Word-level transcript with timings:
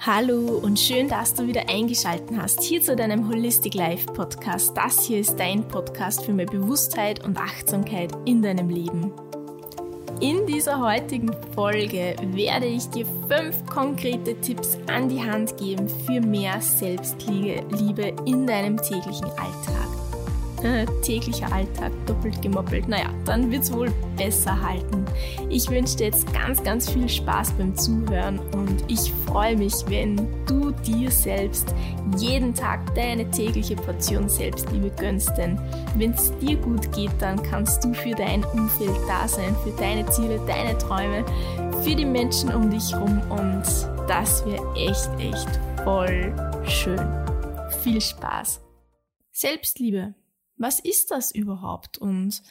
Hallo 0.00 0.60
und 0.62 0.78
schön, 0.78 1.08
dass 1.08 1.34
du 1.34 1.48
wieder 1.48 1.68
eingeschaltet 1.68 2.30
hast 2.36 2.62
hier 2.62 2.80
zu 2.80 2.94
deinem 2.94 3.28
Holistic 3.28 3.74
Life 3.74 4.06
Podcast. 4.06 4.76
Das 4.76 5.04
hier 5.04 5.18
ist 5.18 5.34
dein 5.40 5.66
Podcast 5.66 6.24
für 6.24 6.32
mehr 6.32 6.46
Bewusstheit 6.46 7.24
und 7.24 7.36
Achtsamkeit 7.36 8.12
in 8.24 8.40
deinem 8.40 8.68
Leben. 8.68 9.12
In 10.20 10.46
dieser 10.46 10.80
heutigen 10.80 11.34
Folge 11.52 12.14
werde 12.32 12.66
ich 12.66 12.88
dir 12.90 13.06
fünf 13.28 13.66
konkrete 13.66 14.40
Tipps 14.40 14.78
an 14.86 15.08
die 15.08 15.20
Hand 15.20 15.56
geben 15.56 15.88
für 15.88 16.20
mehr 16.20 16.60
Selbstliebe 16.60 18.14
in 18.24 18.46
deinem 18.46 18.76
täglichen 18.76 19.26
Alltag 19.26 19.97
äh, 20.62 20.86
täglicher 21.02 21.52
Alltag 21.52 21.92
doppelt 22.06 22.40
gemoppelt. 22.42 22.88
Naja, 22.88 23.10
dann 23.24 23.50
wird 23.50 23.62
es 23.62 23.72
wohl 23.72 23.92
besser 24.16 24.60
halten. 24.60 25.04
Ich 25.48 25.68
wünsche 25.70 25.96
dir 25.96 26.06
jetzt 26.06 26.32
ganz, 26.32 26.62
ganz 26.62 26.90
viel 26.90 27.08
Spaß 27.08 27.52
beim 27.52 27.76
Zuhören 27.76 28.38
und 28.52 28.84
ich 28.88 29.12
freue 29.26 29.56
mich, 29.56 29.74
wenn 29.86 30.16
du 30.46 30.70
dir 30.70 31.10
selbst 31.10 31.74
jeden 32.16 32.54
Tag 32.54 32.94
deine 32.94 33.30
tägliche 33.30 33.76
Portion 33.76 34.28
Selbstliebe 34.28 34.90
gönnst. 34.98 35.30
Denn 35.36 35.58
wenn 35.96 36.12
es 36.12 36.32
dir 36.38 36.56
gut 36.56 36.92
geht, 36.92 37.12
dann 37.20 37.42
kannst 37.42 37.84
du 37.84 37.92
für 37.92 38.14
dein 38.14 38.44
Umfeld 38.44 38.96
da 39.06 39.28
sein, 39.28 39.54
für 39.64 39.72
deine 39.78 40.06
Ziele, 40.06 40.40
deine 40.46 40.76
Träume, 40.78 41.24
für 41.82 41.94
die 41.94 42.04
Menschen 42.04 42.52
um 42.54 42.70
dich 42.70 42.92
herum 42.92 43.20
und 43.30 43.62
das 44.08 44.44
wäre 44.44 44.64
echt, 44.74 45.08
echt 45.18 45.48
voll 45.84 46.34
schön. 46.64 47.00
Viel 47.82 48.00
Spaß! 48.00 48.60
Selbstliebe 49.30 50.14
was 50.58 50.80
ist 50.80 51.10
das 51.10 51.32
überhaupt 51.32 51.98
und 51.98 52.42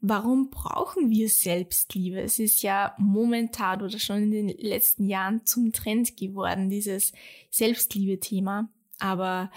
warum 0.00 0.50
brauchen 0.50 1.10
wir 1.10 1.28
Selbstliebe? 1.28 2.20
Es 2.20 2.38
ist 2.38 2.62
ja 2.62 2.94
momentan 2.98 3.82
oder 3.82 3.98
schon 3.98 4.24
in 4.24 4.30
den 4.30 4.48
letzten 4.48 5.08
Jahren 5.08 5.44
zum 5.44 5.72
Trend 5.72 6.16
geworden, 6.16 6.70
dieses 6.70 7.12
Selbstliebe-Thema. 7.50 8.68
Aber 8.98 9.50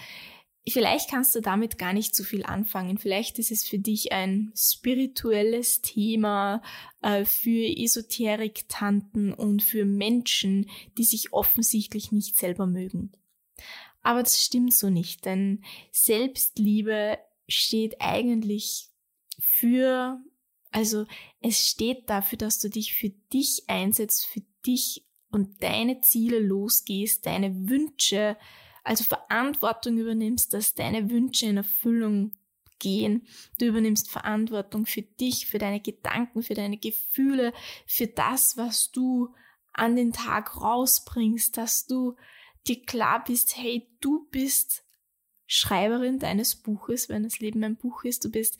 vielleicht 0.68 1.10
kannst 1.10 1.34
du 1.34 1.40
damit 1.40 1.78
gar 1.78 1.92
nicht 1.92 2.14
so 2.14 2.24
viel 2.24 2.44
anfangen. 2.44 2.98
Vielleicht 2.98 3.38
ist 3.38 3.50
es 3.50 3.66
für 3.66 3.78
dich 3.78 4.12
ein 4.12 4.52
spirituelles 4.56 5.80
Thema 5.80 6.62
äh, 7.02 7.24
für 7.24 7.66
Esoterik-Tanten 7.66 9.32
und 9.32 9.62
für 9.62 9.84
Menschen, 9.84 10.68
die 10.98 11.04
sich 11.04 11.32
offensichtlich 11.32 12.12
nicht 12.12 12.36
selber 12.36 12.66
mögen. 12.66 13.12
Aber 14.02 14.22
das 14.22 14.40
stimmt 14.40 14.74
so 14.74 14.88
nicht, 14.88 15.26
denn 15.26 15.62
Selbstliebe 15.92 17.18
steht 17.50 17.96
eigentlich 18.00 18.90
für, 19.38 20.22
also 20.70 21.06
es 21.40 21.68
steht 21.68 22.08
dafür, 22.08 22.38
dass 22.38 22.58
du 22.58 22.68
dich 22.68 22.94
für 22.94 23.10
dich 23.32 23.64
einsetzt, 23.66 24.26
für 24.26 24.42
dich 24.66 25.06
und 25.30 25.62
deine 25.62 26.00
Ziele 26.00 26.38
losgehst, 26.38 27.26
deine 27.26 27.68
Wünsche, 27.68 28.36
also 28.82 29.04
Verantwortung 29.04 29.98
übernimmst, 29.98 30.52
dass 30.54 30.74
deine 30.74 31.10
Wünsche 31.10 31.46
in 31.46 31.56
Erfüllung 31.56 32.32
gehen. 32.78 33.26
Du 33.58 33.66
übernimmst 33.66 34.10
Verantwortung 34.10 34.86
für 34.86 35.02
dich, 35.02 35.46
für 35.46 35.58
deine 35.58 35.80
Gedanken, 35.80 36.42
für 36.42 36.54
deine 36.54 36.78
Gefühle, 36.78 37.52
für 37.86 38.06
das, 38.06 38.56
was 38.56 38.90
du 38.90 39.34
an 39.72 39.96
den 39.96 40.12
Tag 40.12 40.60
rausbringst, 40.60 41.56
dass 41.56 41.86
du 41.86 42.16
dir 42.66 42.82
klar 42.82 43.22
bist, 43.24 43.56
hey, 43.56 43.88
du 44.00 44.26
bist 44.30 44.84
Schreiberin 45.52 46.20
deines 46.20 46.54
Buches, 46.54 47.08
wenn 47.08 47.24
das 47.24 47.40
Leben 47.40 47.64
ein 47.64 47.76
Buch 47.76 48.04
ist. 48.04 48.24
Du 48.24 48.30
bist 48.30 48.58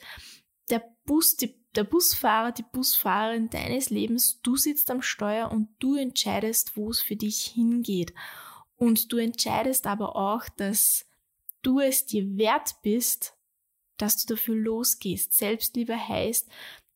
der 0.71 0.83
Bus, 1.05 1.37
die, 1.37 1.55
der 1.77 1.85
Busfahrer, 1.85 2.51
die 2.51 2.65
Busfahrerin 2.65 3.49
deines 3.49 3.91
Lebens. 3.91 4.41
Du 4.43 4.57
sitzt 4.57 4.91
am 4.91 5.01
Steuer 5.01 5.53
und 5.53 5.69
du 5.79 5.95
entscheidest, 5.95 6.77
wo 6.77 6.91
es 6.91 7.01
für 7.01 7.15
dich 7.15 7.43
hingeht. 7.43 8.13
Und 8.75 9.13
du 9.13 9.19
entscheidest 9.19 9.87
aber 9.87 10.17
auch, 10.17 10.49
dass 10.57 11.07
du 11.63 11.79
es 11.79 12.07
dir 12.07 12.37
wert 12.37 12.75
bist, 12.83 13.35
dass 13.97 14.17
du 14.17 14.35
dafür 14.35 14.57
losgehst. 14.57 15.33
Selbstliebe 15.35 15.97
heißt, 15.97 16.49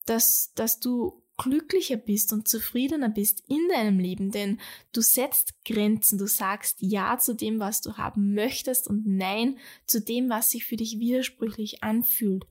dass, 0.06 0.52
dass 0.54 0.80
du 0.80 1.23
glücklicher 1.36 1.96
bist 1.96 2.32
und 2.32 2.48
zufriedener 2.48 3.08
bist 3.08 3.42
in 3.48 3.68
deinem 3.68 3.98
Leben, 3.98 4.30
denn 4.30 4.60
du 4.92 5.00
setzt 5.00 5.54
Grenzen, 5.64 6.18
du 6.18 6.26
sagst 6.26 6.78
Ja 6.80 7.18
zu 7.18 7.34
dem, 7.34 7.58
was 7.58 7.80
du 7.80 7.96
haben 7.96 8.34
möchtest 8.34 8.88
und 8.88 9.06
Nein 9.06 9.58
zu 9.86 10.00
dem, 10.00 10.30
was 10.30 10.50
sich 10.50 10.64
für 10.64 10.76
dich 10.76 10.98
widersprüchlich 10.98 11.82
anfühlt. 11.82 12.44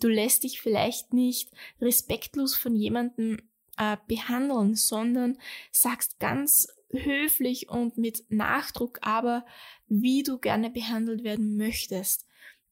Du 0.00 0.08
lässt 0.08 0.42
dich 0.42 0.60
vielleicht 0.60 1.12
nicht 1.12 1.50
respektlos 1.80 2.54
von 2.54 2.74
jemandem 2.74 3.38
äh, 3.76 3.96
behandeln, 4.08 4.74
sondern 4.74 5.38
sagst 5.70 6.18
ganz 6.18 6.68
höflich 6.90 7.68
und 7.68 7.98
mit 7.98 8.24
Nachdruck 8.28 8.98
aber, 9.02 9.44
wie 9.88 10.22
du 10.22 10.38
gerne 10.38 10.70
behandelt 10.70 11.24
werden 11.24 11.56
möchtest. 11.56 12.26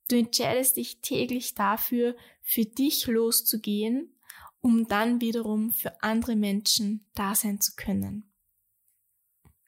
Du 0.09 0.17
entscheidest 0.17 0.77
dich 0.77 1.01
täglich 1.01 1.55
dafür, 1.55 2.17
für 2.43 2.65
dich 2.65 3.07
loszugehen 3.07 4.13
um 4.63 4.87
dann 4.87 5.21
wiederum 5.21 5.73
für 5.73 6.03
andere 6.03 6.37
Menschen 6.37 7.05
da 7.15 7.35
sein 7.35 7.61
zu 7.61 7.73
können. 7.77 8.33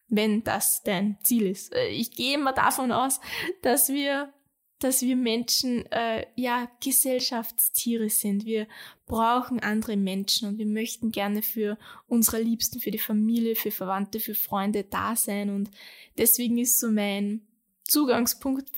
Wenn 0.08 0.44
das 0.44 0.82
dein 0.84 1.18
Ziel 1.22 1.46
ist. 1.46 1.74
Äh, 1.74 1.88
ich 1.88 2.12
gehe 2.12 2.34
immer 2.34 2.52
davon 2.52 2.92
aus, 2.92 3.20
dass 3.62 3.88
wir, 3.88 4.32
dass 4.78 5.02
wir 5.02 5.16
Menschen 5.16 5.84
äh, 5.90 6.26
ja 6.36 6.70
Gesellschaftstiere 6.80 8.08
sind. 8.08 8.44
Wir 8.44 8.68
brauchen 9.06 9.60
andere 9.60 9.96
Menschen 9.96 10.48
und 10.48 10.58
wir 10.58 10.66
möchten 10.66 11.10
gerne 11.10 11.42
für 11.42 11.76
unsere 12.06 12.40
Liebsten, 12.40 12.80
für 12.80 12.92
die 12.92 12.98
Familie, 12.98 13.56
für 13.56 13.72
Verwandte, 13.72 14.20
für 14.20 14.34
Freunde 14.34 14.84
da 14.84 15.16
sein. 15.16 15.50
Und 15.50 15.70
deswegen 16.16 16.58
ist 16.58 16.78
so 16.78 16.90
mein 16.90 17.42
Zugangspunkt, 17.86 18.70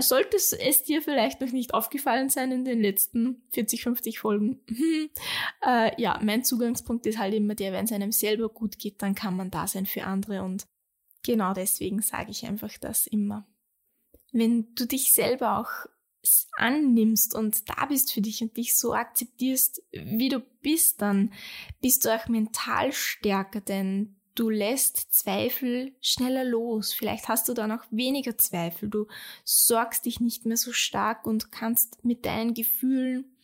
sollte 0.00 0.36
es 0.36 0.84
dir 0.84 1.02
vielleicht 1.02 1.40
noch 1.40 1.50
nicht 1.50 1.74
aufgefallen 1.74 2.28
sein 2.28 2.52
in 2.52 2.64
den 2.64 2.80
letzten 2.80 3.42
40, 3.52 3.82
50 3.82 4.20
Folgen. 4.20 4.60
äh, 5.66 6.00
ja, 6.00 6.20
mein 6.22 6.44
Zugangspunkt 6.44 7.06
ist 7.06 7.18
halt 7.18 7.34
immer 7.34 7.56
der, 7.56 7.72
wenn 7.72 7.84
es 7.84 7.92
einem 7.92 8.12
selber 8.12 8.48
gut 8.48 8.78
geht, 8.78 9.02
dann 9.02 9.16
kann 9.16 9.36
man 9.36 9.50
da 9.50 9.66
sein 9.66 9.86
für 9.86 10.04
andere 10.04 10.42
und 10.42 10.68
genau 11.24 11.52
deswegen 11.52 12.00
sage 12.00 12.30
ich 12.30 12.46
einfach 12.46 12.78
das 12.78 13.06
immer. 13.08 13.46
Wenn 14.32 14.72
du 14.74 14.86
dich 14.86 15.12
selber 15.12 15.58
auch 15.58 15.88
annimmst 16.56 17.34
und 17.34 17.68
da 17.68 17.86
bist 17.86 18.12
für 18.12 18.20
dich 18.20 18.42
und 18.42 18.56
dich 18.56 18.78
so 18.78 18.94
akzeptierst, 18.94 19.82
wie 19.92 20.28
du 20.28 20.40
bist, 20.62 21.00
dann 21.02 21.32
bist 21.80 22.04
du 22.04 22.14
auch 22.14 22.28
mental 22.28 22.92
stärker, 22.92 23.60
denn 23.60 24.17
Du 24.38 24.50
lässt 24.50 25.12
Zweifel 25.12 25.96
schneller 26.00 26.44
los. 26.44 26.92
Vielleicht 26.92 27.26
hast 27.26 27.48
du 27.48 27.54
dann 27.54 27.72
auch 27.72 27.82
weniger 27.90 28.38
Zweifel. 28.38 28.88
Du 28.88 29.08
sorgst 29.42 30.06
dich 30.06 30.20
nicht 30.20 30.46
mehr 30.46 30.56
so 30.56 30.72
stark 30.72 31.26
und 31.26 31.50
kannst 31.50 32.04
mit 32.04 32.24
deinen 32.24 32.54
Gefühlen 32.54 33.36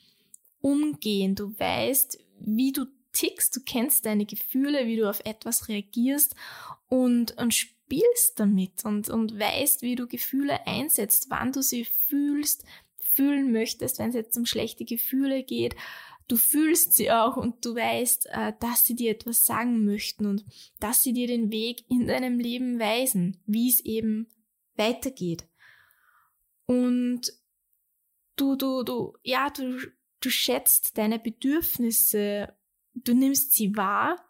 umgehen. 0.60 1.34
Du 1.34 1.58
weißt, 1.58 2.18
wie 2.38 2.70
du 2.70 2.84
tickst, 3.12 3.56
du 3.56 3.60
kennst 3.66 4.06
deine 4.06 4.24
Gefühle, 4.24 4.86
wie 4.86 4.94
du 4.94 5.10
auf 5.10 5.20
etwas 5.24 5.66
reagierst 5.66 6.36
und, 6.86 7.36
und 7.38 7.52
spielst 7.52 8.38
damit 8.38 8.84
und, 8.84 9.10
und 9.10 9.36
weißt, 9.36 9.82
wie 9.82 9.96
du 9.96 10.06
Gefühle 10.06 10.64
einsetzt, 10.64 11.26
wann 11.28 11.50
du 11.50 11.60
sie 11.60 11.86
fühlst, 11.86 12.64
fühlen 13.14 13.50
möchtest, 13.50 13.98
wenn 13.98 14.10
es 14.10 14.14
jetzt 14.14 14.36
um 14.38 14.46
schlechte 14.46 14.84
Gefühle 14.84 15.42
geht 15.42 15.74
du 16.28 16.36
fühlst 16.36 16.94
sie 16.94 17.10
auch 17.10 17.36
und 17.36 17.64
du 17.64 17.74
weißt, 17.74 18.26
äh, 18.30 18.52
dass 18.60 18.84
sie 18.84 18.94
dir 18.94 19.10
etwas 19.10 19.44
sagen 19.44 19.84
möchten 19.84 20.26
und 20.26 20.44
dass 20.80 21.02
sie 21.02 21.12
dir 21.12 21.26
den 21.26 21.50
Weg 21.50 21.84
in 21.88 22.06
deinem 22.06 22.38
Leben 22.38 22.78
weisen, 22.78 23.42
wie 23.46 23.68
es 23.68 23.80
eben 23.80 24.28
weitergeht. 24.76 25.46
Und 26.66 27.32
du, 28.36 28.56
du, 28.56 28.82
du, 28.82 29.16
ja, 29.22 29.50
du, 29.50 29.78
du 30.20 30.30
schätzt 30.30 30.96
deine 30.96 31.18
Bedürfnisse, 31.18 32.54
du 32.94 33.14
nimmst 33.14 33.52
sie 33.52 33.76
wahr 33.76 34.24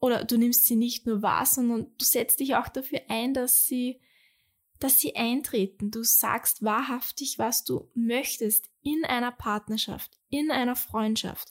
oder 0.00 0.24
du 0.24 0.38
nimmst 0.38 0.66
sie 0.66 0.76
nicht 0.76 1.06
nur 1.06 1.22
wahr, 1.22 1.44
sondern 1.44 1.92
du 1.98 2.04
setzt 2.04 2.40
dich 2.40 2.56
auch 2.56 2.68
dafür 2.68 3.02
ein, 3.08 3.34
dass 3.34 3.66
sie 3.66 4.00
dass 4.80 4.98
sie 4.98 5.14
eintreten. 5.14 5.90
Du 5.90 6.02
sagst 6.02 6.64
wahrhaftig, 6.64 7.38
was 7.38 7.64
du 7.64 7.88
möchtest 7.94 8.70
in 8.82 9.04
einer 9.04 9.30
Partnerschaft, 9.30 10.18
in 10.30 10.50
einer 10.50 10.76
Freundschaft, 10.76 11.50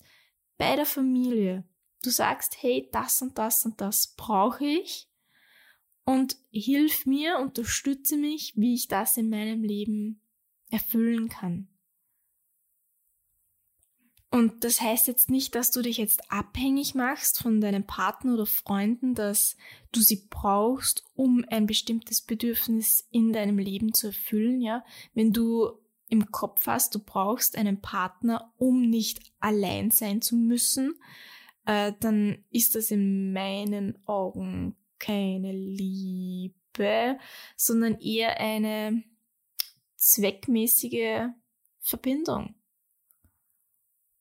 bei 0.58 0.76
der 0.76 0.86
Familie. 0.86 1.64
Du 2.02 2.10
sagst, 2.10 2.62
hey, 2.62 2.90
das 2.92 3.22
und 3.22 3.38
das 3.38 3.66
und 3.66 3.80
das 3.82 4.16
brauche 4.16 4.66
ich 4.66 5.10
und 6.06 6.38
hilf 6.52 7.06
mir, 7.06 7.38
unterstütze 7.38 8.18
mich, 8.18 8.54
wie 8.56 8.74
ich 8.74 8.88
das 8.88 9.16
in 9.18 9.30
meinem 9.30 9.64
Leben 9.64 10.22
erfüllen 10.72 11.30
kann. 11.30 11.68
Und 14.32 14.64
das 14.64 14.80
heißt 14.82 15.08
jetzt 15.08 15.30
nicht, 15.30 15.56
dass 15.56 15.72
du 15.72 15.82
dich 15.82 15.98
jetzt 15.98 16.32
abhängig 16.32 16.94
machst 16.94 17.40
von 17.40 17.62
deinem 17.62 17.86
Partner 17.86 18.34
oder 18.36 18.46
Freunden, 18.46 19.16
dass 19.16 19.56
du 19.92 20.02
sie 20.02 20.28
brauchst, 20.30 21.04
um 21.16 21.44
ein 21.50 21.66
bestimmtes 21.66 22.22
Bedürfnis 22.22 23.08
in 23.12 23.34
deinem 23.34 23.58
Leben 23.58 23.94
zu 23.94 24.08
erfüllen, 24.08 24.62
ja. 24.62 24.86
Wenn 25.14 25.34
du 25.34 25.72
im 26.10 26.32
Kopf 26.32 26.68
hast, 26.68 26.96
du 26.96 27.00
brauchst 27.00 27.58
einen 27.58 27.82
Partner, 27.82 28.54
um 28.58 28.82
nicht 28.82 29.32
allein 29.40 29.92
sein 29.92 30.22
zu 30.22 30.36
müssen, 30.36 31.00
äh, 31.66 31.94
dann 32.00 32.44
ist 32.50 32.76
das 32.76 32.92
in 32.92 33.32
meinen 33.32 33.98
Augen 34.06 34.76
keine 34.98 35.52
Liebe. 35.52 36.56
sondern 37.58 38.00
eher 38.00 38.40
eine 38.40 39.04
zweckmäßige 39.98 41.28
Verbindung. 41.82 42.56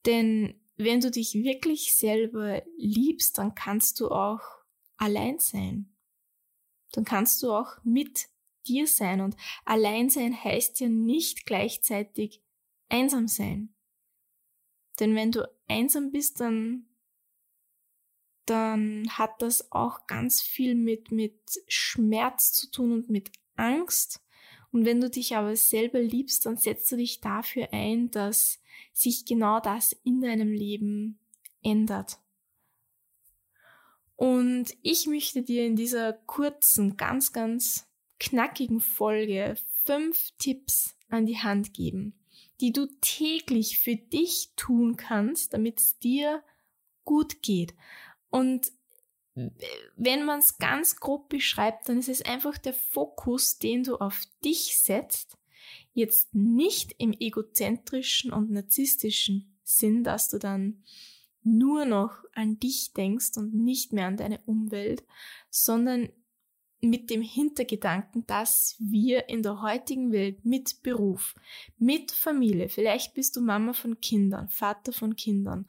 Denn 0.06 0.60
wenn 0.76 1.00
du 1.00 1.10
dich 1.10 1.34
wirklich 1.34 1.94
selber 1.94 2.62
liebst, 2.76 3.38
dann 3.38 3.54
kannst 3.54 4.00
du 4.00 4.08
auch 4.08 4.40
allein 4.96 5.38
sein. 5.38 5.94
Dann 6.92 7.04
kannst 7.04 7.42
du 7.42 7.52
auch 7.52 7.76
mit 7.84 8.28
dir 8.66 8.86
sein. 8.86 9.20
Und 9.20 9.36
allein 9.64 10.10
sein 10.10 10.42
heißt 10.42 10.80
ja 10.80 10.88
nicht 10.88 11.46
gleichzeitig 11.46 12.42
einsam 12.88 13.28
sein. 13.28 13.74
Denn 15.00 15.14
wenn 15.14 15.30
du 15.30 15.48
einsam 15.68 16.10
bist, 16.10 16.40
dann, 16.40 16.86
dann 18.46 19.08
hat 19.10 19.40
das 19.42 19.70
auch 19.70 20.06
ganz 20.06 20.42
viel 20.42 20.74
mit, 20.74 21.12
mit 21.12 21.38
Schmerz 21.68 22.52
zu 22.52 22.70
tun 22.70 22.92
und 22.92 23.10
mit 23.10 23.30
Angst. 23.56 24.20
Und 24.70 24.84
wenn 24.84 25.00
du 25.00 25.08
dich 25.08 25.36
aber 25.36 25.56
selber 25.56 26.00
liebst, 26.00 26.46
dann 26.46 26.56
setzt 26.56 26.90
du 26.92 26.96
dich 26.96 27.20
dafür 27.20 27.68
ein, 27.72 28.10
dass 28.10 28.60
sich 28.92 29.24
genau 29.24 29.60
das 29.60 29.92
in 30.04 30.20
deinem 30.20 30.52
Leben 30.52 31.18
ändert. 31.62 32.18
Und 34.16 34.76
ich 34.82 35.06
möchte 35.06 35.42
dir 35.42 35.64
in 35.64 35.76
dieser 35.76 36.12
kurzen, 36.12 36.96
ganz, 36.96 37.32
ganz 37.32 37.87
knackigen 38.18 38.80
Folge 38.80 39.56
fünf 39.84 40.32
Tipps 40.38 40.96
an 41.08 41.26
die 41.26 41.38
Hand 41.38 41.72
geben, 41.72 42.14
die 42.60 42.72
du 42.72 42.86
täglich 43.00 43.78
für 43.78 43.96
dich 43.96 44.52
tun 44.56 44.96
kannst, 44.96 45.54
damit 45.54 45.80
es 45.80 45.98
dir 45.98 46.42
gut 47.04 47.42
geht. 47.42 47.74
Und 48.30 48.72
wenn 49.96 50.24
man 50.24 50.40
es 50.40 50.58
ganz 50.58 50.96
grob 50.96 51.28
beschreibt, 51.28 51.88
dann 51.88 51.98
ist 51.98 52.08
es 52.08 52.22
einfach 52.22 52.58
der 52.58 52.74
Fokus, 52.74 53.58
den 53.58 53.84
du 53.84 53.96
auf 53.96 54.22
dich 54.44 54.78
setzt. 54.78 55.38
Jetzt 55.92 56.34
nicht 56.34 56.94
im 56.98 57.12
egozentrischen 57.12 58.32
und 58.32 58.50
narzisstischen 58.50 59.58
Sinn, 59.62 60.02
dass 60.02 60.28
du 60.28 60.38
dann 60.38 60.82
nur 61.42 61.84
noch 61.84 62.24
an 62.34 62.58
dich 62.58 62.92
denkst 62.94 63.36
und 63.36 63.54
nicht 63.54 63.92
mehr 63.92 64.06
an 64.06 64.16
deine 64.16 64.40
Umwelt, 64.44 65.04
sondern 65.50 66.08
mit 66.80 67.10
dem 67.10 67.22
Hintergedanken, 67.22 68.26
dass 68.26 68.76
wir 68.78 69.28
in 69.28 69.42
der 69.42 69.62
heutigen 69.62 70.12
Welt 70.12 70.44
mit 70.44 70.82
Beruf, 70.82 71.34
mit 71.78 72.12
Familie, 72.12 72.68
vielleicht 72.68 73.14
bist 73.14 73.36
du 73.36 73.40
Mama 73.40 73.72
von 73.72 74.00
Kindern, 74.00 74.48
Vater 74.48 74.92
von 74.92 75.16
Kindern, 75.16 75.66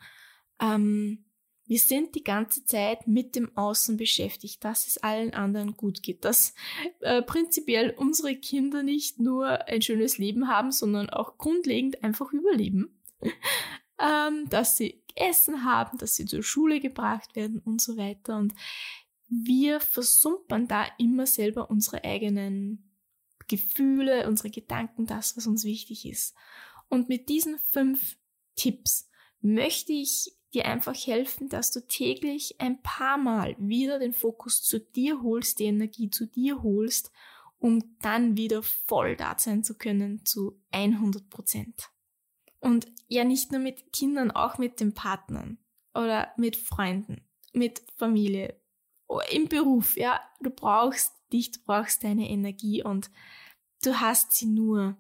ähm, 0.62 1.26
wir 1.70 1.78
sind 1.78 2.16
die 2.16 2.24
ganze 2.24 2.66
Zeit 2.66 3.06
mit 3.06 3.36
dem 3.36 3.56
Außen 3.56 3.96
beschäftigt, 3.96 4.64
dass 4.64 4.88
es 4.88 4.98
allen 4.98 5.36
anderen 5.36 5.78
gut 5.78 6.02
geht, 6.02 6.26
dass 6.26 6.56
äh, 7.02 7.22
prinzipiell 7.22 7.94
unsere 7.96 8.36
Kinder 8.36 8.82
nicht 8.82 9.20
nur 9.20 9.68
ein 9.68 9.84
schönes 9.84 10.18
Leben 10.18 10.48
haben, 10.48 10.72
sondern 10.72 11.12
auch 11.12 11.38
grundlegend 11.38 12.04
einfach 12.04 12.34
überleben, 12.34 13.00
ähm, 14.00 14.50
dass 14.50 14.78
sie 14.78 15.04
Essen 15.14 15.64
haben, 15.64 16.00
dass 16.00 16.16
sie 16.16 16.26
zur 16.26 16.42
Schule 16.42 16.80
gebracht 16.80 17.36
werden 17.36 17.60
und 17.64 17.82
so 17.82 17.98
weiter. 17.98 18.38
Und 18.38 18.56
wir 19.30 19.80
versumpern 19.80 20.68
da 20.68 20.86
immer 20.98 21.26
selber 21.26 21.70
unsere 21.70 22.04
eigenen 22.04 22.90
Gefühle, 23.48 24.28
unsere 24.28 24.50
Gedanken, 24.50 25.06
das, 25.06 25.38
was 25.38 25.48
uns 25.48 25.64
wichtig 25.64 26.06
ist. 26.06 26.36
Und 26.88 27.10
mit 27.10 27.30
diesen 27.30 27.60
fünf 27.70 28.18
Tipps 28.56 29.10
möchte 29.42 29.94
ich 29.94 30.32
dir 30.54 30.66
einfach 30.66 30.96
helfen, 30.96 31.50
dass 31.50 31.72
du 31.72 31.88
täglich 31.88 32.60
ein 32.60 32.82
paar 32.82 33.18
Mal 33.18 33.56
wieder 33.60 34.00
den 34.00 34.14
Fokus 34.14 34.64
zu 34.64 34.80
dir 34.80 35.22
holst, 35.22 35.60
die 35.60 35.66
Energie 35.66 36.10
zu 36.10 36.26
dir 36.26 36.64
holst, 36.64 37.12
um 37.60 37.98
dann 38.02 38.38
wieder 38.38 38.64
voll 38.64 39.16
da 39.16 39.38
sein 39.38 39.64
zu 39.64 39.78
können 39.78 40.26
zu 40.26 40.60
100 40.72 41.30
Prozent. 41.30 41.90
Und 42.60 42.88
ja, 43.08 43.24
nicht 43.24 43.52
nur 43.52 43.62
mit 43.62 43.94
Kindern, 43.94 44.32
auch 44.32 44.58
mit 44.58 44.80
den 44.80 44.94
Partnern 44.94 45.60
oder 45.94 46.34
mit 46.38 46.56
Freunden, 46.56 47.22
mit 47.54 47.84
Familie, 47.96 48.60
im 49.32 49.48
Beruf, 49.48 49.98
ja, 49.98 50.22
du 50.40 50.50
brauchst 50.50 51.14
dich, 51.32 51.52
du 51.52 51.60
brauchst 51.66 52.04
deine 52.04 52.30
Energie 52.30 52.84
und 52.84 53.10
du 53.84 54.00
hast 54.00 54.34
sie 54.34 54.46
nur, 54.46 54.98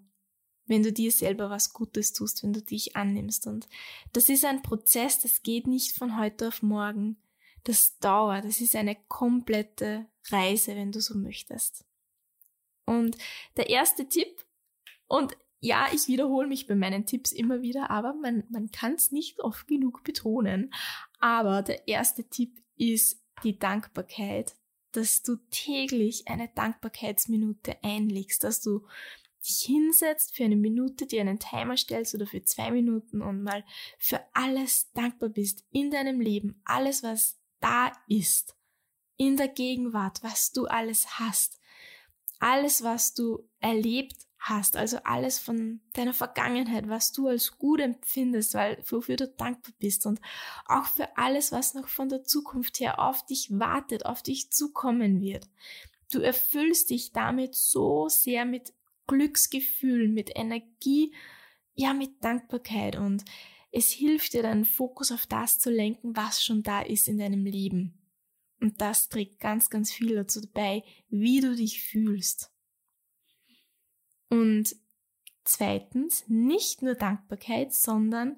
wenn 0.65 0.83
du 0.83 0.91
dir 0.91 1.11
selber 1.11 1.49
was 1.49 1.73
Gutes 1.73 2.13
tust, 2.13 2.43
wenn 2.43 2.53
du 2.53 2.61
dich 2.61 2.95
annimmst. 2.95 3.47
Und 3.47 3.67
das 4.13 4.29
ist 4.29 4.45
ein 4.45 4.61
Prozess, 4.61 5.19
das 5.19 5.41
geht 5.43 5.67
nicht 5.67 5.97
von 5.97 6.17
heute 6.19 6.47
auf 6.47 6.61
morgen. 6.61 7.17
Das 7.63 7.97
dauert, 7.99 8.45
das 8.45 8.61
ist 8.61 8.75
eine 8.75 8.95
komplette 9.07 10.07
Reise, 10.29 10.75
wenn 10.75 10.91
du 10.91 11.01
so 11.01 11.15
möchtest. 11.15 11.85
Und 12.85 13.17
der 13.57 13.69
erste 13.69 14.07
Tipp, 14.07 14.45
und 15.07 15.35
ja, 15.59 15.87
ich 15.93 16.07
wiederhole 16.07 16.47
mich 16.47 16.67
bei 16.67 16.75
meinen 16.75 17.05
Tipps 17.05 17.31
immer 17.31 17.61
wieder, 17.61 17.89
aber 17.89 18.13
man, 18.13 18.45
man 18.49 18.71
kann 18.71 18.93
es 18.93 19.11
nicht 19.11 19.41
oft 19.41 19.67
genug 19.67 20.03
betonen. 20.03 20.73
Aber 21.19 21.61
der 21.61 21.87
erste 21.87 22.23
Tipp 22.29 22.61
ist 22.77 23.21
die 23.43 23.57
Dankbarkeit, 23.57 24.55
dass 24.91 25.21
du 25.21 25.37
täglich 25.51 26.27
eine 26.27 26.49
Dankbarkeitsminute 26.49 27.83
einlegst, 27.83 28.43
dass 28.43 28.61
du 28.61 28.85
dich 29.45 29.61
hinsetzt 29.65 30.35
für 30.35 30.43
eine 30.43 30.55
Minute, 30.55 31.05
dir 31.05 31.21
einen 31.21 31.39
Timer 31.39 31.77
stellst 31.77 32.13
oder 32.15 32.27
für 32.27 32.41
zwei 32.43 32.71
Minuten 32.71 33.21
und 33.21 33.43
mal 33.43 33.63
für 33.97 34.21
alles 34.33 34.91
dankbar 34.93 35.29
bist 35.29 35.63
in 35.71 35.91
deinem 35.91 36.19
Leben, 36.19 36.61
alles 36.65 37.03
was 37.03 37.39
da 37.59 37.91
ist, 38.07 38.55
in 39.17 39.37
der 39.37 39.47
Gegenwart, 39.47 40.23
was 40.23 40.51
du 40.51 40.65
alles 40.65 41.19
hast, 41.19 41.59
alles 42.39 42.83
was 42.83 43.13
du 43.13 43.47
erlebt 43.59 44.28
hast, 44.39 44.77
also 44.77 44.97
alles 45.03 45.37
von 45.37 45.81
deiner 45.93 46.13
Vergangenheit, 46.13 46.87
was 46.87 47.11
du 47.11 47.27
als 47.27 47.57
gut 47.57 47.81
empfindest, 47.81 48.53
weil 48.53 48.81
wofür 48.87 49.17
du 49.17 49.27
dankbar 49.27 49.73
bist 49.79 50.05
und 50.05 50.21
auch 50.65 50.85
für 50.85 51.17
alles, 51.17 51.51
was 51.51 51.73
noch 51.73 51.87
von 51.87 52.09
der 52.09 52.23
Zukunft 52.23 52.79
her 52.79 52.99
auf 52.99 53.25
dich 53.25 53.49
wartet, 53.51 54.05
auf 54.05 54.23
dich 54.23 54.51
zukommen 54.51 55.21
wird. 55.21 55.47
Du 56.11 56.19
erfüllst 56.19 56.89
dich 56.89 57.11
damit 57.11 57.53
so 57.53 58.07
sehr 58.07 58.45
mit 58.45 58.73
Glücksgefühlen, 59.07 60.13
mit 60.13 60.31
Energie, 60.35 61.13
ja, 61.75 61.93
mit 61.93 62.23
Dankbarkeit 62.23 62.95
und 62.95 63.25
es 63.71 63.91
hilft 63.91 64.33
dir, 64.33 64.41
deinen 64.41 64.65
Fokus 64.65 65.11
auf 65.11 65.27
das 65.27 65.59
zu 65.59 65.69
lenken, 65.69 66.15
was 66.15 66.43
schon 66.43 66.63
da 66.63 66.81
ist 66.81 67.07
in 67.07 67.19
deinem 67.19 67.45
Leben. 67.45 67.93
Und 68.61 68.81
das 68.81 69.09
trägt 69.09 69.39
ganz, 69.39 69.69
ganz 69.69 69.91
viel 69.91 70.15
dazu 70.15 70.41
bei, 70.53 70.83
wie 71.09 71.39
du 71.39 71.55
dich 71.55 71.81
fühlst. 71.81 72.51
Und 74.29 74.75
zweitens, 75.43 76.23
nicht 76.27 76.81
nur 76.81 76.95
Dankbarkeit, 76.95 77.73
sondern 77.73 78.37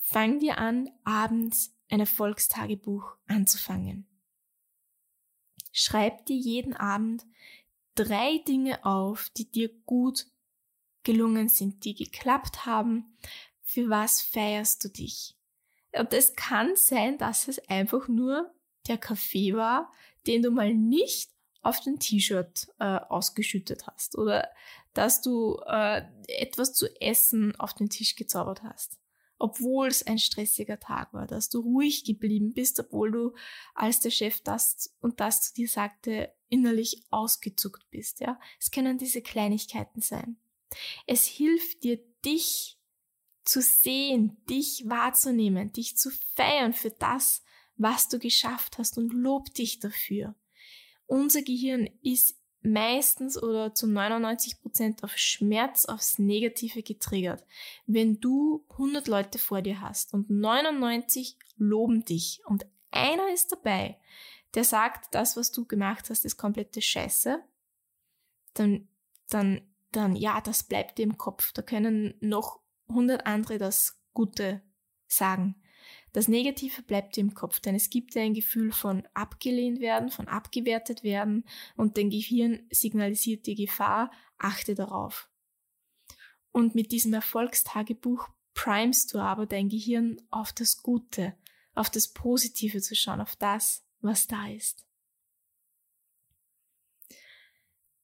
fang 0.00 0.38
dir 0.38 0.58
an, 0.58 0.90
abends 1.04 1.74
ein 1.88 2.00
Erfolgstagebuch 2.00 3.16
anzufangen. 3.26 4.06
Schreib 5.72 6.26
dir 6.26 6.36
jeden 6.36 6.74
Abend 6.74 7.24
drei 7.94 8.38
Dinge 8.46 8.84
auf, 8.84 9.30
die 9.30 9.50
dir 9.50 9.70
gut 9.84 10.26
gelungen 11.02 11.48
sind, 11.48 11.84
die 11.84 11.94
geklappt 11.94 12.66
haben. 12.66 13.16
Für 13.62 13.88
was 13.88 14.20
feierst 14.20 14.84
du 14.84 14.88
dich? 14.88 15.36
Und 15.92 16.12
es 16.12 16.34
kann 16.34 16.76
sein, 16.76 17.18
dass 17.18 17.48
es 17.48 17.58
einfach 17.68 18.08
nur 18.08 18.54
der 18.88 18.98
Kaffee 18.98 19.54
war, 19.54 19.92
den 20.26 20.42
du 20.42 20.50
mal 20.50 20.74
nicht 20.74 21.30
auf 21.62 21.80
den 21.80 21.98
T-Shirt 21.98 22.68
äh, 22.78 22.84
ausgeschüttet 22.84 23.86
hast 23.86 24.18
oder 24.18 24.48
dass 24.94 25.20
du 25.20 25.60
äh, 25.66 26.02
etwas 26.28 26.74
zu 26.74 26.86
essen 27.00 27.54
auf 27.56 27.74
den 27.74 27.88
Tisch 27.88 28.16
gezaubert 28.16 28.62
hast. 28.62 28.98
Obwohl 29.38 29.88
es 29.88 30.06
ein 30.06 30.18
stressiger 30.18 30.78
Tag 30.78 31.12
war, 31.12 31.26
dass 31.26 31.48
du 31.48 31.60
ruhig 31.60 32.04
geblieben 32.04 32.52
bist, 32.52 32.78
obwohl 32.78 33.10
du, 33.10 33.34
als 33.74 33.98
der 33.98 34.10
Chef 34.10 34.40
das 34.40 34.94
und 35.00 35.18
das 35.20 35.42
zu 35.42 35.54
dir 35.54 35.68
sagte, 35.68 36.32
innerlich 36.48 37.02
ausgezuckt 37.10 37.90
bist, 37.90 38.20
ja. 38.20 38.38
Es 38.60 38.70
können 38.70 38.98
diese 38.98 39.22
Kleinigkeiten 39.22 40.00
sein. 40.00 40.36
Es 41.06 41.26
hilft 41.26 41.82
dir, 41.82 41.98
dich 42.24 42.78
zu 43.44 43.60
sehen, 43.60 44.36
dich 44.48 44.84
wahrzunehmen, 44.86 45.72
dich 45.72 45.96
zu 45.96 46.10
feiern 46.36 46.72
für 46.72 46.90
das, 46.90 47.42
was 47.76 48.08
du 48.08 48.18
geschafft 48.18 48.78
hast 48.78 48.96
und 48.98 49.12
lob 49.12 49.52
dich 49.54 49.80
dafür. 49.80 50.34
Unser 51.06 51.42
Gehirn 51.42 51.90
ist 52.02 52.36
meistens 52.62 53.40
oder 53.40 53.74
zu 53.74 53.86
99 53.86 54.60
Prozent 54.60 55.04
auf 55.04 55.16
Schmerz, 55.16 55.84
aufs 55.84 56.18
Negative 56.18 56.82
getriggert. 56.82 57.44
Wenn 57.86 58.20
du 58.20 58.64
100 58.70 59.08
Leute 59.08 59.38
vor 59.38 59.62
dir 59.62 59.80
hast 59.80 60.14
und 60.14 60.30
99 60.30 61.36
loben 61.56 62.04
dich 62.04 62.42
und 62.46 62.66
einer 62.90 63.32
ist 63.32 63.52
dabei, 63.52 63.98
der 64.54 64.64
sagt, 64.64 65.14
das, 65.14 65.36
was 65.36 65.50
du 65.50 65.64
gemacht 65.64 66.10
hast, 66.10 66.24
ist 66.24 66.36
komplette 66.36 66.82
Scheiße, 66.82 67.42
dann, 68.54 68.88
dann, 69.30 69.62
dann, 69.92 70.14
ja, 70.14 70.40
das 70.40 70.62
bleibt 70.62 70.98
dir 70.98 71.04
im 71.04 71.16
Kopf. 71.16 71.52
Da 71.52 71.62
können 71.62 72.14
noch 72.20 72.60
100 72.88 73.26
andere 73.26 73.58
das 73.58 73.98
Gute 74.12 74.62
sagen. 75.06 75.61
Das 76.12 76.28
Negative 76.28 76.82
bleibt 76.82 77.16
dir 77.16 77.22
im 77.22 77.34
Kopf, 77.34 77.60
denn 77.60 77.74
es 77.74 77.88
gibt 77.88 78.14
dir 78.14 78.22
ein 78.22 78.34
Gefühl 78.34 78.70
von 78.70 79.06
abgelehnt 79.14 79.80
werden, 79.80 80.10
von 80.10 80.28
abgewertet 80.28 81.02
werden 81.02 81.44
und 81.74 81.96
dein 81.96 82.10
Gehirn 82.10 82.66
signalisiert 82.70 83.46
die 83.46 83.54
Gefahr, 83.54 84.10
achte 84.36 84.74
darauf. 84.74 85.30
Und 86.52 86.74
mit 86.74 86.92
diesem 86.92 87.14
Erfolgstagebuch 87.14 88.28
primest 88.52 89.14
du 89.14 89.18
aber 89.18 89.46
dein 89.46 89.70
Gehirn 89.70 90.20
auf 90.30 90.52
das 90.52 90.82
Gute, 90.82 91.34
auf 91.74 91.88
das 91.88 92.08
Positive 92.08 92.82
zu 92.82 92.94
schauen, 92.94 93.22
auf 93.22 93.36
das, 93.36 93.82
was 94.00 94.26
da 94.26 94.48
ist. 94.48 94.84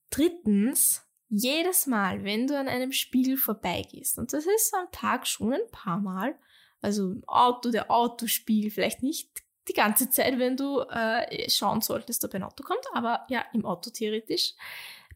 Drittens, 0.08 1.02
jedes 1.28 1.86
Mal, 1.86 2.24
wenn 2.24 2.46
du 2.46 2.58
an 2.58 2.68
einem 2.68 2.92
Spiegel 2.92 3.36
vorbeigehst, 3.36 4.18
und 4.18 4.32
das 4.32 4.46
ist 4.46 4.74
am 4.74 4.90
Tag 4.90 5.26
schon 5.26 5.52
ein 5.52 5.70
paar 5.70 5.98
Mal, 5.98 6.38
also 6.80 7.12
im 7.12 7.24
Auto, 7.26 7.70
der 7.70 7.90
Autospiegel, 7.90 8.70
vielleicht 8.70 9.02
nicht 9.02 9.30
die 9.68 9.74
ganze 9.74 10.10
Zeit, 10.10 10.38
wenn 10.38 10.56
du 10.56 10.80
äh, 10.80 11.48
schauen 11.50 11.80
solltest, 11.80 12.24
ob 12.24 12.34
ein 12.34 12.42
Auto 12.42 12.62
kommt, 12.62 12.84
aber 12.92 13.26
ja, 13.28 13.44
im 13.52 13.66
Auto 13.66 13.90
theoretisch. 13.90 14.54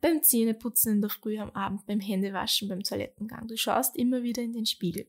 Beim 0.01 0.23
Zähneputzen 0.23 0.95
in 0.95 1.01
der 1.01 1.11
Früh, 1.11 1.39
am 1.39 1.51
Abend, 1.51 1.87
beim 1.87 2.01
Händewaschen, 2.01 2.69
beim 2.69 2.83
Toilettengang. 2.83 3.47
Du 3.47 3.57
schaust 3.57 3.97
immer 3.97 4.23
wieder 4.23 4.43
in 4.43 4.53
den 4.53 4.67
Spiegel. 4.67 5.07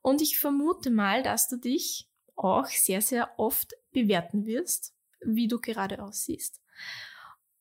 Und 0.00 0.22
ich 0.22 0.38
vermute 0.38 0.90
mal, 0.90 1.22
dass 1.22 1.48
du 1.48 1.58
dich 1.58 2.08
auch 2.34 2.66
sehr, 2.66 3.02
sehr 3.02 3.38
oft 3.38 3.74
bewerten 3.92 4.46
wirst, 4.46 4.94
wie 5.20 5.48
du 5.48 5.58
gerade 5.60 6.02
aussiehst. 6.02 6.60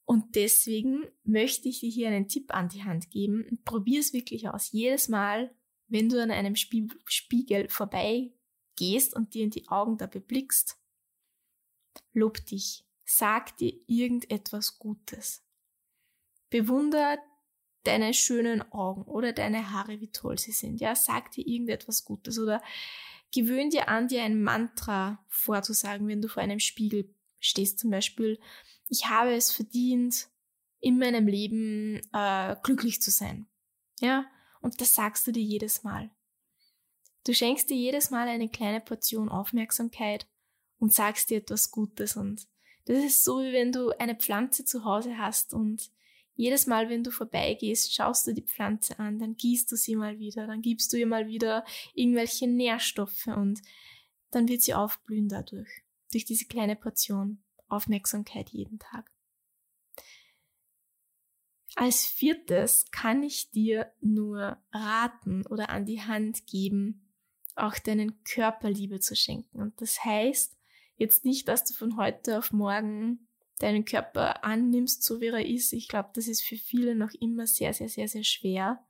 Und 0.05 0.35
deswegen 0.35 1.05
möchte 1.23 1.67
ich 1.67 1.79
dir 1.79 1.89
hier 1.89 2.07
einen 2.09 2.27
Tipp 2.27 2.53
an 2.53 2.69
die 2.69 2.83
Hand 2.83 3.09
geben. 3.09 3.59
Probier 3.65 3.99
es 3.99 4.13
wirklich 4.13 4.47
aus. 4.47 4.71
Jedes 4.71 5.09
Mal, 5.09 5.53
wenn 5.87 6.09
du 6.09 6.21
an 6.21 6.31
einem 6.31 6.55
Spiegel 6.55 7.69
vorbeigehst 7.69 9.15
und 9.15 9.33
dir 9.33 9.43
in 9.43 9.51
die 9.51 9.67
Augen 9.67 9.97
dabei 9.97 10.19
blickst, 10.19 10.77
lob 12.13 12.45
dich. 12.45 12.83
Sag 13.05 13.57
dir 13.57 13.73
irgendetwas 13.85 14.79
Gutes. 14.79 15.43
Bewunder 16.49 17.19
deine 17.83 18.13
schönen 18.13 18.61
Augen 18.71 19.03
oder 19.03 19.31
deine 19.31 19.71
Haare, 19.71 20.01
wie 20.01 20.11
toll 20.11 20.39
sie 20.39 20.51
sind. 20.51 20.81
Ja, 20.81 20.95
sag 20.95 21.31
dir 21.31 21.45
irgendetwas 21.45 22.03
Gutes 22.03 22.39
oder 22.39 22.63
gewöhn 23.31 23.69
dir 23.69 23.89
an, 23.89 24.07
dir 24.07 24.23
ein 24.23 24.41
Mantra 24.41 25.23
vorzusagen, 25.27 26.07
wenn 26.07 26.21
du 26.21 26.27
vor 26.27 26.41
einem 26.41 26.59
Spiegel 26.59 27.13
stehst. 27.39 27.79
Zum 27.79 27.91
Beispiel, 27.91 28.39
ich 28.89 29.07
habe 29.07 29.33
es 29.33 29.51
verdient, 29.51 30.29
in 30.79 30.97
meinem 30.97 31.27
Leben 31.27 32.01
äh, 32.13 32.55
glücklich 32.63 33.01
zu 33.01 33.11
sein. 33.11 33.47
Ja, 33.99 34.25
und 34.65 34.81
das 34.81 34.95
sagst 34.95 35.27
du 35.27 35.31
dir 35.31 35.43
jedes 35.43 35.83
Mal. 35.83 36.09
Du 37.23 37.33
schenkst 37.33 37.69
dir 37.69 37.77
jedes 37.77 38.09
Mal 38.09 38.27
eine 38.27 38.49
kleine 38.49 38.81
Portion 38.81 39.29
Aufmerksamkeit 39.29 40.27
und 40.79 40.91
sagst 40.91 41.29
dir 41.29 41.37
etwas 41.37 41.71
Gutes 41.71 42.17
und 42.17 42.47
das 42.85 43.03
ist 43.03 43.23
so, 43.23 43.39
wie 43.39 43.53
wenn 43.53 43.71
du 43.71 43.91
eine 43.97 44.15
Pflanze 44.15 44.65
zu 44.65 44.83
Hause 44.83 45.17
hast 45.17 45.53
und 45.53 45.91
jedes 46.35 46.67
Mal, 46.67 46.89
wenn 46.89 47.03
du 47.03 47.11
vorbeigehst, 47.11 47.93
schaust 47.93 48.27
du 48.27 48.33
die 48.33 48.41
Pflanze 48.41 48.99
an, 48.99 49.19
dann 49.19 49.35
gießt 49.35 49.71
du 49.71 49.75
sie 49.75 49.95
mal 49.95 50.19
wieder, 50.19 50.47
dann 50.47 50.61
gibst 50.61 50.91
du 50.91 50.97
ihr 50.97 51.07
mal 51.07 51.27
wieder 51.27 51.63
irgendwelche 51.93 52.47
Nährstoffe 52.47 53.27
und 53.27 53.61
dann 54.31 54.47
wird 54.47 54.61
sie 54.61 54.73
aufblühen 54.73 55.29
dadurch, 55.29 55.69
durch 56.11 56.25
diese 56.25 56.45
kleine 56.45 56.75
Portion. 56.75 57.41
Aufmerksamkeit 57.67 58.49
jeden 58.49 58.77
Tag. 58.77 59.14
Als 61.75 62.05
viertes 62.05 62.85
kann 62.91 63.21
ich 63.21 63.51
dir 63.51 63.91
nur 63.99 64.57
raten 64.71 65.45
oder 65.47 65.69
an 65.69 65.85
die 65.85 66.01
Hand 66.01 66.47
geben, 66.47 67.11
auch 67.55 67.77
deinen 67.77 68.23
Körper 68.23 68.69
Liebe 68.69 69.01
zu 69.01 69.15
schenken. 69.15 69.61
Und 69.61 69.79
das 69.81 70.03
heißt 70.03 70.57
jetzt 70.97 71.25
nicht, 71.25 71.47
dass 71.49 71.65
du 71.65 71.73
von 71.73 71.97
heute 71.97 72.37
auf 72.37 72.53
morgen 72.53 73.27
deinen 73.59 73.83
Körper 73.85 74.43
annimmst, 74.43 75.03
so 75.03 75.19
wie 75.19 75.27
er 75.27 75.45
ist. 75.45 75.73
Ich 75.73 75.87
glaube, 75.87 76.09
das 76.13 76.27
ist 76.27 76.43
für 76.43 76.57
viele 76.57 76.95
noch 76.95 77.11
immer 77.19 77.45
sehr, 77.45 77.73
sehr, 77.73 77.89
sehr, 77.89 78.07
sehr 78.07 78.23
schwer. 78.23 78.85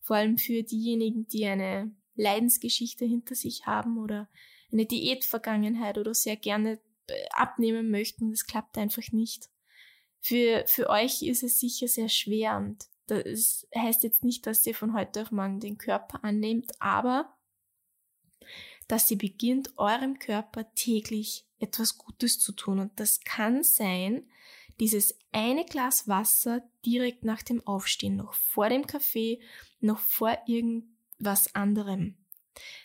Vor 0.00 0.16
allem 0.16 0.36
für 0.36 0.62
diejenigen, 0.62 1.26
die 1.28 1.46
eine 1.46 1.94
Leidensgeschichte 2.16 3.04
hinter 3.04 3.34
sich 3.34 3.66
haben 3.66 3.98
oder 3.98 4.28
eine 4.72 4.86
Diätvergangenheit 4.86 5.98
oder 5.98 6.14
sehr 6.14 6.36
gerne 6.36 6.80
abnehmen 7.30 7.90
möchten, 7.90 8.30
das 8.30 8.46
klappt 8.46 8.76
einfach 8.78 9.12
nicht. 9.12 9.48
Für, 10.26 10.64
für 10.66 10.88
euch 10.88 11.20
ist 11.20 11.42
es 11.42 11.60
sicher 11.60 11.86
sehr 11.86 12.08
schwer 12.08 12.56
und 12.56 12.86
das 13.08 13.66
heißt 13.76 14.04
jetzt 14.04 14.24
nicht, 14.24 14.46
dass 14.46 14.64
ihr 14.64 14.74
von 14.74 14.94
heute 14.94 15.20
auf 15.20 15.30
morgen 15.30 15.60
den 15.60 15.76
Körper 15.76 16.24
annehmt, 16.24 16.72
aber 16.80 17.36
dass 18.88 19.10
ihr 19.10 19.18
beginnt, 19.18 19.76
eurem 19.76 20.18
Körper 20.18 20.72
täglich 20.74 21.44
etwas 21.58 21.98
Gutes 21.98 22.38
zu 22.38 22.52
tun. 22.52 22.78
Und 22.78 22.98
das 22.98 23.20
kann 23.20 23.62
sein, 23.62 24.26
dieses 24.80 25.14
eine 25.30 25.66
Glas 25.66 26.08
Wasser 26.08 26.62
direkt 26.86 27.24
nach 27.24 27.42
dem 27.42 27.66
Aufstehen, 27.66 28.16
noch 28.16 28.32
vor 28.32 28.70
dem 28.70 28.86
Kaffee, 28.86 29.40
noch 29.80 29.98
vor 29.98 30.38
irgendwas 30.46 31.54
anderem. 31.54 32.16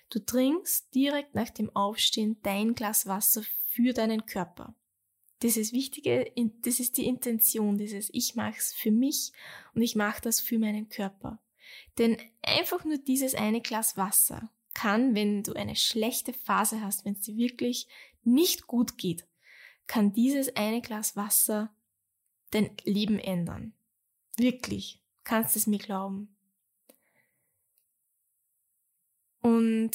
Du 0.10 0.20
trinkst 0.20 0.94
direkt 0.94 1.36
nach 1.36 1.52
dem 1.52 1.74
Aufstehen 1.74 2.36
dein 2.44 2.76
Glas 2.76 3.08
Wasser 3.08 3.44
für 3.66 3.94
deinen 3.94 4.26
Körper. 4.26 4.76
Das 5.40 5.56
ist 5.56 5.72
wichtige, 5.72 6.32
das 6.62 6.80
ist 6.80 6.98
die 6.98 7.06
Intention 7.06 7.78
dieses 7.78 8.10
Ich 8.14 8.36
mach's 8.36 8.74
für 8.74 8.92
mich 8.92 9.32
und 9.74 9.82
ich 9.82 9.96
mache 9.96 10.22
das 10.22 10.42
für 10.42 10.60
meinen 10.60 10.90
Körper. 10.90 11.40
Denn 11.98 12.18
einfach 12.42 12.84
nur 12.84 12.98
dieses 12.98 13.36
eine 13.36 13.62
Glas 13.62 13.96
Wasser 13.96 14.52
kann, 14.74 15.16
wenn 15.16 15.44
du 15.44 15.54
eine 15.54 15.76
schlechte 15.76 16.34
Phase 16.34 16.82
hast, 16.82 17.06
wenn 17.06 17.14
es 17.14 17.22
dir 17.22 17.38
wirklich 17.38 17.88
nicht 18.24 18.68
gut 18.68 18.98
geht, 18.98 19.26
kann 19.88 20.14
dieses 20.14 20.56
eine 20.56 20.82
Glas 20.82 21.16
Wasser 21.16 21.74
dein 22.52 22.70
Leben 22.84 23.20
ändern. 23.20 23.74
Wirklich. 24.38 25.02
Kannst 25.24 25.56
es 25.56 25.68
mir 25.68 25.80
glauben. 25.80 26.36
Und 29.42 29.92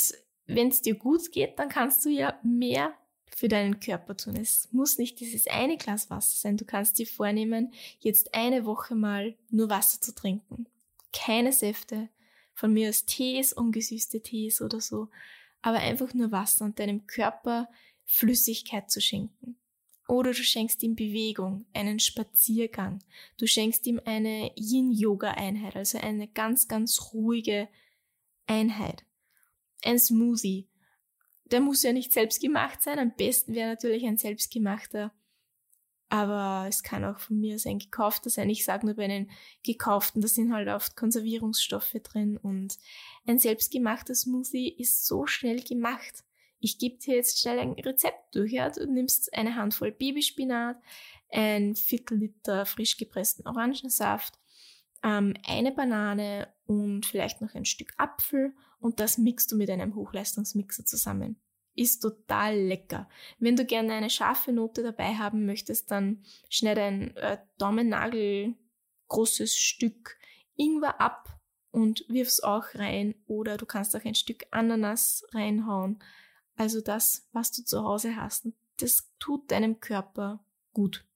wenn 0.47 0.69
es 0.69 0.83
dir 0.83 0.95
gut 0.95 1.33
geht, 1.33 1.59
dann 1.59 1.69
kannst 1.69 2.05
du 2.05 2.11
ja 2.11 2.39
mehr 2.43 2.95
für 3.37 3.49
deinen 3.49 3.81
Körper 3.81 4.17
tun. 4.17 4.37
Es 4.37 4.69
muss 4.73 4.99
nicht 4.99 5.21
dieses 5.21 5.47
eine 5.47 5.77
Glas 5.77 6.11
Wasser 6.11 6.37
sein. 6.37 6.57
Du 6.57 6.65
kannst 6.65 6.99
dir 6.99 7.07
vornehmen, 7.07 7.73
jetzt 8.01 8.35
eine 8.35 8.65
Woche 8.65 8.95
mal 8.95 9.35
nur 9.51 9.71
Wasser 9.71 10.01
zu 10.01 10.15
trinken. 10.15 10.67
Keine 11.13 11.53
Säfte, 11.53 12.09
von 12.55 12.73
mir 12.73 12.89
aus 12.89 13.05
Tees, 13.05 13.53
ungesüßte 13.53 14.23
Tees 14.23 14.61
oder 14.63 14.81
so, 14.81 15.09
aber 15.63 15.79
einfach 15.79 16.15
nur 16.15 16.31
Wasser 16.31 16.65
und 16.65 16.79
deinem 16.79 17.07
Körper 17.07 17.69
Flüssigkeit 18.05 18.91
zu 18.91 19.01
schenken. 19.01 19.57
Oder 20.07 20.33
du 20.33 20.43
schenkst 20.43 20.83
ihm 20.83 20.95
Bewegung, 20.95 21.65
einen 21.73 21.99
Spaziergang. 21.99 23.03
Du 23.39 23.47
schenkst 23.47 23.87
ihm 23.87 24.01
eine 24.05 24.53
Yin-Yoga-Einheit, 24.55 25.77
also 25.77 25.99
eine 25.99 26.29
ganz, 26.29 26.69
ganz 26.69 27.13
ruhige 27.15 27.69
Einheit. 28.47 29.05
Ein 29.83 29.99
Smoothie, 29.99 30.69
der 31.45 31.61
muss 31.61 31.83
ja 31.83 31.93
nicht 31.93 32.13
selbst 32.13 32.41
gemacht 32.41 32.83
sein. 32.83 32.99
Am 32.99 33.15
besten 33.17 33.55
wäre 33.55 33.71
natürlich 33.71 34.05
ein 34.05 34.17
selbstgemachter. 34.17 35.13
Aber 36.09 36.67
es 36.69 36.83
kann 36.83 37.05
auch 37.05 37.19
von 37.19 37.41
mir 37.41 37.59
sein 37.59 37.79
gekaufter 37.79 38.31
sein. 38.31 38.49
Ich 38.51 38.65
sage 38.65 38.87
nur 38.87 38.95
bei 38.95 39.09
den 39.09 39.31
gekauften, 39.65 40.23
da 40.23 40.29
sind 40.29 40.53
halt 40.53 40.69
oft 40.69 40.97
Konservierungsstoffe 40.97 41.97
drin. 42.03 42.37
Und 42.37 42.79
ein 43.27 43.39
selbstgemachter 43.39 44.15
Smoothie 44.15 44.75
ist 44.79 45.07
so 45.07 45.27
schnell 45.27 45.63
gemacht. 45.63 46.25
Ich 46.61 46.79
gebe 46.79 46.99
dir 46.99 47.17
jetzt 47.17 47.41
schnell 47.41 47.59
ein 47.59 47.73
Rezept 47.73 48.35
durch. 48.35 48.53
Ja? 48.53 48.71
Du 48.71 48.87
nimmst 48.87 49.35
eine 49.35 49.57
Handvoll 49.57 49.93
Babyspinat, 49.93 50.81
ein 51.31 51.75
Viertel 51.75 52.19
Liter 52.19 52.65
frisch 52.65 52.97
gepressten 52.97 53.47
Orangensaft, 53.47 54.39
ähm, 55.03 55.35
eine 55.47 55.73
Banane 55.73 56.49
und 56.67 57.07
vielleicht 57.07 57.41
noch 57.41 57.55
ein 57.55 57.65
Stück 57.65 57.93
Apfel 57.99 58.55
und 58.85 59.01
das 59.01 59.17
mixt 59.17 59.51
du 59.51 59.57
mit 59.57 59.71
einem 59.71 59.95
Hochleistungsmixer 59.95 60.85
zusammen. 60.85 61.41
Ist 61.75 62.01
total 62.01 62.55
lecker. 62.55 63.09
Wenn 63.39 63.57
du 63.57 63.65
gerne 63.65 63.95
eine 63.95 64.11
scharfe 64.11 64.53
Note 64.53 64.83
dabei 64.83 65.15
haben 65.15 65.47
möchtest, 65.47 65.91
dann 65.91 66.23
schneid 66.51 66.79
ein 66.79 67.17
äh, 67.17 67.39
Daumennagel 67.57 68.55
großes 69.09 69.57
Stück 69.57 70.19
Ingwer 70.57 71.01
ab 71.01 71.41
und 71.71 72.05
wirf's 72.09 72.41
auch 72.41 72.75
rein 72.75 73.15
oder 73.27 73.57
du 73.57 73.65
kannst 73.65 73.97
auch 73.97 74.05
ein 74.05 74.15
Stück 74.15 74.45
Ananas 74.51 75.25
reinhauen. 75.33 75.99
Also 76.55 76.83
das, 76.83 77.27
was 77.33 77.53
du 77.53 77.65
zu 77.65 77.85
Hause 77.85 78.17
hast. 78.17 78.49
Das 78.81 79.11
tut 79.19 79.51
deinem 79.51 79.81
Körper 79.81 80.45
gut. 80.75 81.07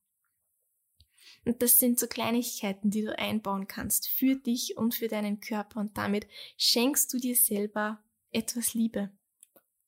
Und 1.48 1.62
das 1.62 1.78
sind 1.78 1.98
so 1.98 2.06
Kleinigkeiten, 2.06 2.90
die 2.90 3.00
du 3.00 3.18
einbauen 3.18 3.66
kannst 3.66 4.06
für 4.06 4.36
dich 4.36 4.76
und 4.76 4.94
für 4.94 5.08
deinen 5.08 5.40
Körper 5.40 5.80
und 5.80 5.96
damit 5.96 6.26
schenkst 6.58 7.10
du 7.10 7.16
dir 7.16 7.34
selber 7.34 8.04
etwas 8.30 8.74
Liebe. 8.74 9.10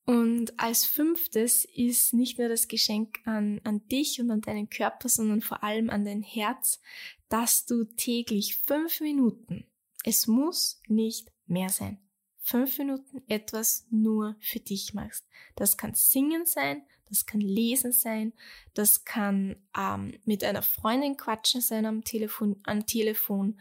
Und 0.06 0.58
als 0.58 0.86
fünftes 0.86 1.66
ist 1.66 2.14
nicht 2.14 2.38
nur 2.38 2.48
das 2.48 2.66
Geschenk 2.66 3.18
an, 3.26 3.60
an 3.62 3.86
dich 3.88 4.22
und 4.22 4.30
an 4.30 4.40
deinen 4.40 4.70
Körper, 4.70 5.10
sondern 5.10 5.42
vor 5.42 5.62
allem 5.62 5.90
an 5.90 6.06
dein 6.06 6.22
Herz, 6.22 6.80
dass 7.28 7.66
du 7.66 7.84
täglich 7.84 8.56
fünf 8.56 9.02
Minuten, 9.02 9.66
es 10.02 10.26
muss 10.26 10.80
nicht 10.88 11.30
mehr 11.46 11.68
sein, 11.68 11.98
fünf 12.38 12.78
Minuten 12.78 13.22
etwas 13.28 13.86
nur 13.90 14.34
für 14.40 14.60
dich 14.60 14.94
machst. 14.94 15.26
Das 15.56 15.76
kann 15.76 15.92
Singen 15.92 16.46
sein, 16.46 16.86
das 17.10 17.26
kann 17.26 17.40
Lesen 17.40 17.92
sein, 17.92 18.32
das 18.74 19.04
kann 19.04 19.56
ähm, 19.76 20.18
mit 20.24 20.42
einer 20.44 20.62
Freundin 20.62 21.16
quatschen 21.16 21.60
sein 21.60 21.84
am 21.84 22.04
Telefon, 22.04 22.56
am 22.64 22.86
Telefon. 22.86 23.60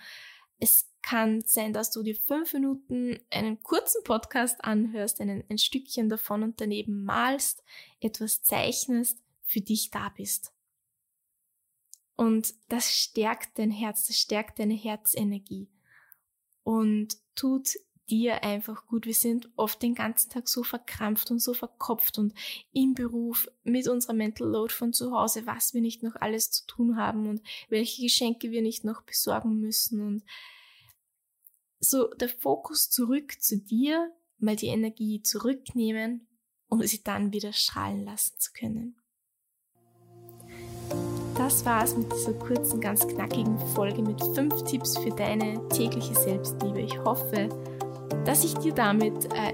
Es 0.59 0.89
kann 1.01 1.41
sein, 1.41 1.73
dass 1.73 1.91
du 1.91 2.03
dir 2.03 2.15
fünf 2.15 2.53
Minuten 2.53 3.19
einen 3.31 3.61
kurzen 3.63 4.03
Podcast 4.03 4.63
anhörst, 4.63 5.19
einen, 5.19 5.43
ein 5.49 5.57
Stückchen 5.57 6.09
davon 6.09 6.43
und 6.43 6.61
daneben 6.61 7.03
malst, 7.03 7.63
etwas 7.99 8.43
zeichnest, 8.43 9.19
für 9.43 9.61
dich 9.61 9.89
da 9.89 10.09
bist. 10.09 10.53
Und 12.15 12.53
das 12.67 12.93
stärkt 12.93 13.57
dein 13.57 13.71
Herz, 13.71 14.07
das 14.07 14.17
stärkt 14.17 14.59
deine 14.59 14.75
Herzenergie 14.75 15.69
und 16.63 17.17
tut 17.33 17.69
dir 18.09 18.43
einfach 18.43 18.85
gut. 18.87 19.05
Wir 19.05 19.13
sind 19.13 19.49
oft 19.55 19.81
den 19.81 19.95
ganzen 19.95 20.29
Tag 20.29 20.47
so 20.47 20.63
verkrampft 20.63 21.31
und 21.31 21.39
so 21.39 21.53
verkopft 21.53 22.17
und 22.17 22.33
im 22.71 22.93
Beruf 22.93 23.49
mit 23.63 23.87
unserer 23.87 24.13
Mental 24.13 24.47
Load 24.47 24.73
von 24.73 24.93
zu 24.93 25.11
Hause, 25.11 25.45
was 25.45 25.73
wir 25.73 25.81
nicht 25.81 26.03
noch 26.03 26.15
alles 26.15 26.51
zu 26.51 26.65
tun 26.65 26.97
haben 26.97 27.27
und 27.27 27.41
welche 27.69 28.01
Geschenke 28.01 28.51
wir 28.51 28.61
nicht 28.61 28.83
noch 28.83 29.01
besorgen 29.01 29.59
müssen 29.59 30.01
und 30.01 30.23
so 31.79 32.07
der 32.15 32.29
Fokus 32.29 32.89
zurück 32.89 33.41
zu 33.41 33.57
dir, 33.57 34.11
mal 34.37 34.55
die 34.55 34.67
Energie 34.67 35.21
zurücknehmen, 35.21 36.27
um 36.67 36.81
sie 36.83 37.03
dann 37.03 37.33
wieder 37.33 37.53
strahlen 37.53 38.03
lassen 38.03 38.37
zu 38.37 38.51
können. 38.53 38.95
Das 41.35 41.63
war's 41.63 41.95
mit 41.95 42.11
dieser 42.11 42.33
kurzen, 42.33 42.81
ganz 42.81 43.07
knackigen 43.07 43.57
Folge 43.73 44.01
mit 44.01 44.21
fünf 44.35 44.61
Tipps 44.65 44.97
für 44.97 45.11
deine 45.11 45.65
tägliche 45.69 46.13
Selbstliebe. 46.13 46.81
Ich 46.81 46.99
hoffe, 46.99 47.47
dass 48.25 48.43
ich 48.43 48.53
dir 48.55 48.73
damit 48.73 49.25
äh, 49.25 49.53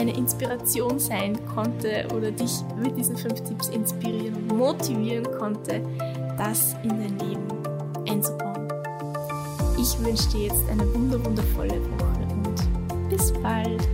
eine 0.00 0.16
Inspiration 0.16 0.98
sein 0.98 1.38
konnte 1.54 2.06
oder 2.14 2.30
dich 2.30 2.52
mit 2.80 2.96
diesen 2.96 3.16
fünf 3.16 3.42
Tipps 3.42 3.68
inspirieren 3.68 4.34
und 4.34 4.56
motivieren 4.56 5.26
konnte, 5.38 5.82
das 6.36 6.74
in 6.84 6.90
dein 6.90 7.18
Leben 7.18 7.48
einzubauen. 8.08 8.68
Ich 9.80 9.98
wünsche 10.04 10.28
dir 10.30 10.46
jetzt 10.46 10.68
eine 10.70 10.92
wunderwundervolle 10.94 11.80
Woche 11.80 12.28
und 12.46 13.08
bis 13.10 13.32
bald. 13.42 13.88